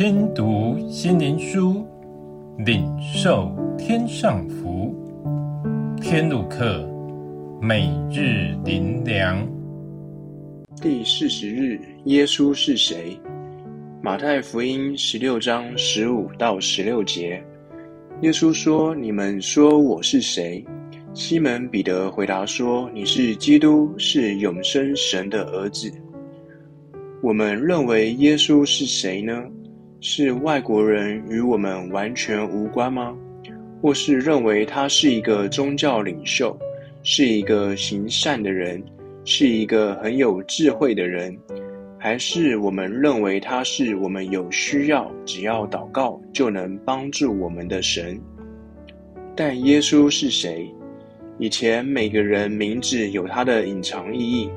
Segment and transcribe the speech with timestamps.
[0.00, 1.86] 听读心灵书，
[2.64, 4.96] 领受天上福。
[6.00, 6.88] 天路客，
[7.60, 9.46] 每日灵粮。
[10.80, 13.14] 第四十日，耶稣是谁？
[14.00, 17.44] 马太福音十六章十五到十六节，
[18.22, 20.64] 耶稣说：“你们说我是谁？”
[21.12, 25.92] 西门彼得回答说：“你是基督，是永生神的儿子。”
[27.22, 29.44] 我们认为耶稣是谁呢？
[30.02, 33.14] 是外国人，与我们完全无关吗？
[33.82, 36.56] 或是认为他是一个宗教领袖，
[37.02, 38.82] 是一个行善的人，
[39.26, 41.36] 是一个很有智慧的人？
[41.98, 48.18] 还是我们认为他是我们有需要，只要祷告就能帮助我们的神？
[49.36, 50.66] 但耶稣是谁？
[51.38, 54.50] 以前每个人名字有他的隐藏意义。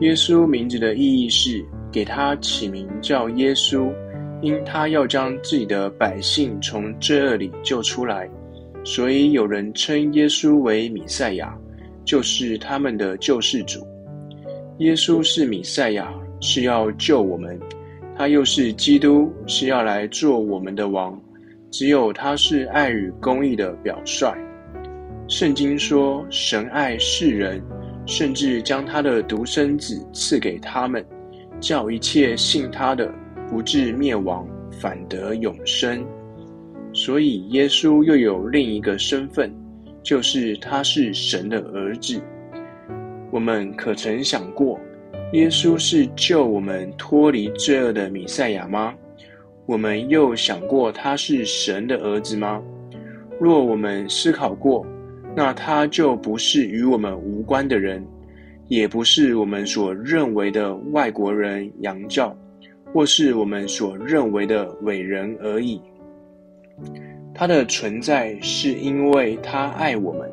[0.00, 3.90] 耶稣名字的意义是给他起名叫耶稣。
[4.40, 8.30] 因他要将自己的百姓从罪恶里救出来，
[8.84, 11.56] 所以有人称耶稣为米赛亚，
[12.04, 13.84] 就是他们的救世主。
[14.78, 16.08] 耶稣是米赛亚，
[16.40, 17.58] 是要救我们；
[18.16, 21.20] 他又是基督，是要来做我们的王。
[21.70, 24.32] 只有他是爱与公义的表率。
[25.26, 27.60] 圣经说，神爱世人，
[28.06, 31.04] 甚至将他的独生子赐给他们，
[31.60, 33.12] 叫一切信他的。
[33.50, 34.46] 不至灭亡，
[34.80, 36.04] 反得永生。
[36.92, 39.52] 所以耶稣又有另一个身份，
[40.02, 42.20] 就是他是神的儿子。
[43.30, 44.80] 我们可曾想过，
[45.32, 48.94] 耶稣是救我们脱离罪恶的弥赛亚吗？
[49.66, 52.62] 我们又想过他是神的儿子吗？
[53.38, 54.84] 若我们思考过，
[55.36, 58.04] 那他就不是与我们无关的人，
[58.66, 62.36] 也不是我们所认为的外国人、洋教。
[62.92, 65.80] 或是我们所认为的伟人而已。
[67.34, 70.30] 他的存在是因为他爱我们，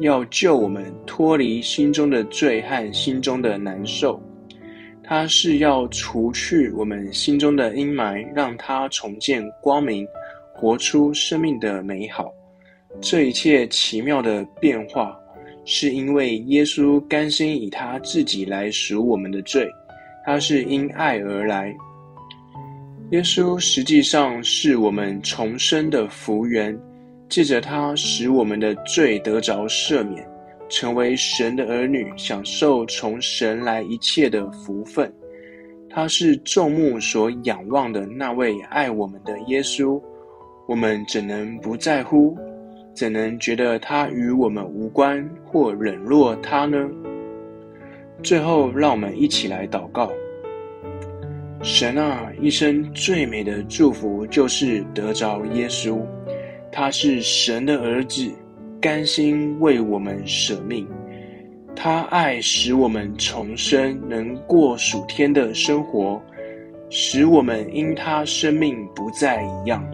[0.00, 4.20] 要救我们脱离心中的罪和心中的难受。
[5.02, 10.06] 他是要除去我们心中的阴霾，让他重见光明，
[10.52, 12.32] 活出生命的美好。
[13.00, 15.14] 这一切奇妙的变化，
[15.64, 19.68] 是因为耶稣甘心以他自己来赎我们的罪。
[20.24, 21.74] 他是因爱而来，
[23.10, 26.74] 耶稣实际上是我们重生的福源，
[27.28, 30.26] 借着他使我们的罪得着赦免，
[30.70, 35.12] 成为神的儿女，享受从神来一切的福分。
[35.90, 40.02] 他是众目所仰望的那位爱我们的耶稣，
[40.66, 42.36] 我们怎能不在乎？
[42.94, 46.88] 怎能觉得他与我们无关或冷落他呢？
[48.24, 50.10] 最后，让我们一起来祷告。
[51.62, 56.00] 神啊，一生最美的祝福就是得着耶稣，
[56.72, 58.30] 他是神的儿子，
[58.80, 60.88] 甘心为我们舍命。
[61.76, 66.18] 他爱使我们重生，能过属天的生活，
[66.88, 69.84] 使我们因他生命不再一样。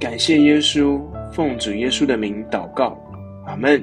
[0.00, 0.98] 感谢耶稣，
[1.30, 2.98] 奉主耶稣的名祷告，
[3.46, 3.78] 阿门。